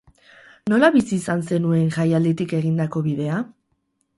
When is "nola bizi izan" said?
0.71-1.45